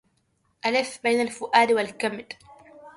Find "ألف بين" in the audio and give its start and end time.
0.65-1.21